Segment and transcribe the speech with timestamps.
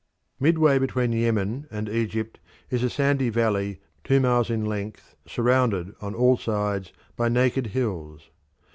[0.39, 2.39] Midway between Yemen and Egypt
[2.71, 8.31] is a sandy valley two miles in length, surrounded on all sides by naked hills.